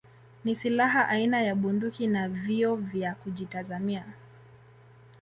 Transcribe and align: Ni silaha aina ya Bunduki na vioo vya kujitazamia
Ni 0.45 0.55
silaha 0.55 1.07
aina 1.07 1.41
ya 1.41 1.55
Bunduki 1.55 2.07
na 2.07 2.29
vioo 2.29 2.75
vya 2.75 3.15
kujitazamia 3.15 4.05